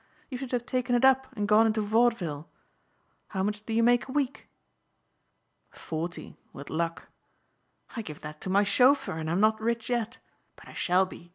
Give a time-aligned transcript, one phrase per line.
[0.29, 2.49] You should have taken it up and gone into vaudeville.
[3.27, 4.47] How much do you make a week?"
[5.69, 7.09] "Forty with luck."
[7.95, 10.17] "I give that to my chauffeur and I'm not rich yet.
[10.55, 11.29] But I shall be.